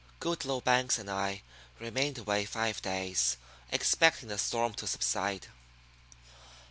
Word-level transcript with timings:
Goodloe 0.19 0.61
Banks 0.61 0.97
and 0.97 1.11
I 1.11 1.43
remained 1.79 2.17
away 2.17 2.43
five 2.45 2.81
days, 2.81 3.37
expecting 3.71 4.29
the 4.29 4.39
storm 4.39 4.73
to 4.73 4.87
subside. 4.87 5.45